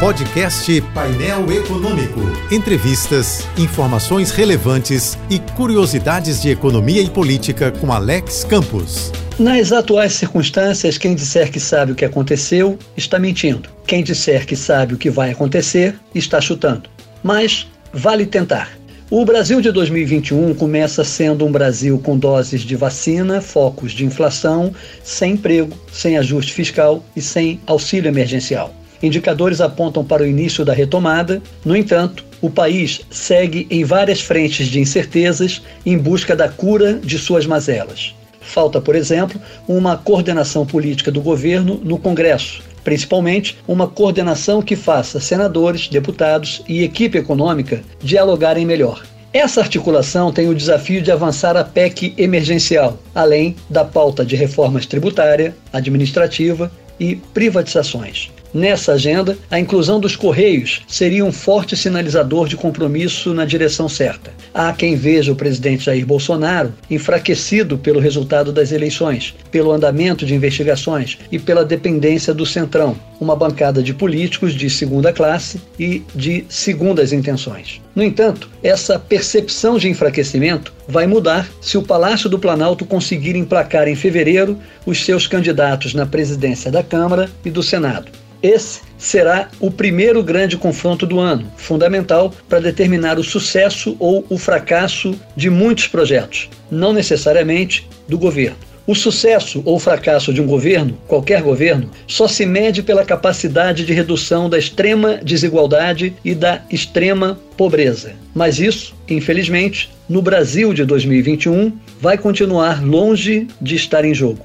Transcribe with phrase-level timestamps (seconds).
[0.00, 2.20] Podcast Painel Econômico.
[2.50, 9.12] Entrevistas, informações relevantes e curiosidades de economia e política com Alex Campos.
[9.38, 13.68] Nas atuais circunstâncias, quem disser que sabe o que aconteceu está mentindo.
[13.86, 16.88] Quem disser que sabe o que vai acontecer está chutando.
[17.22, 18.70] Mas vale tentar.
[19.10, 24.72] O Brasil de 2021 começa sendo um Brasil com doses de vacina, focos de inflação,
[25.04, 28.79] sem emprego, sem ajuste fiscal e sem auxílio emergencial.
[29.02, 34.66] Indicadores apontam para o início da retomada, no entanto, o país segue em várias frentes
[34.66, 38.14] de incertezas em busca da cura de suas mazelas.
[38.40, 45.20] Falta, por exemplo, uma coordenação política do governo no Congresso, principalmente uma coordenação que faça
[45.20, 49.02] senadores, deputados e equipe econômica dialogarem melhor.
[49.32, 54.86] Essa articulação tem o desafio de avançar a PEC emergencial, além da pauta de reformas
[54.86, 58.30] tributária, administrativa e privatizações.
[58.52, 64.32] Nessa agenda, a inclusão dos Correios seria um forte sinalizador de compromisso na direção certa.
[64.52, 70.34] Há quem veja o presidente Jair Bolsonaro enfraquecido pelo resultado das eleições, pelo andamento de
[70.34, 76.44] investigações e pela dependência do Centrão, uma bancada de políticos de segunda classe e de
[76.48, 77.80] segundas intenções.
[77.94, 83.86] No entanto, essa percepção de enfraquecimento vai mudar se o Palácio do Planalto conseguir emplacar
[83.86, 88.19] em fevereiro os seus candidatos na presidência da Câmara e do Senado.
[88.42, 94.38] Esse será o primeiro grande confronto do ano, fundamental para determinar o sucesso ou o
[94.38, 98.56] fracasso de muitos projetos, não necessariamente do governo.
[98.86, 103.92] O sucesso ou fracasso de um governo, qualquer governo, só se mede pela capacidade de
[103.92, 108.14] redução da extrema desigualdade e da extrema pobreza.
[108.34, 114.44] Mas isso, infelizmente, no Brasil de 2021, vai continuar longe de estar em jogo.